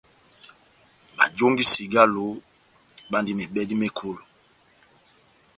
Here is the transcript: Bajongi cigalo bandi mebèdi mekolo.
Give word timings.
Bajongi 1.17 1.63
cigalo 1.71 2.25
bandi 3.11 3.31
mebèdi 3.35 3.75
mekolo. 3.81 4.21